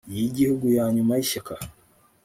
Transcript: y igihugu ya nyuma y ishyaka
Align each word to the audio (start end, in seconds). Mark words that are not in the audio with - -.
y 0.15 0.19
igihugu 0.27 0.65
ya 0.77 0.85
nyuma 0.95 1.13
y 1.15 1.21
ishyaka 1.25 1.53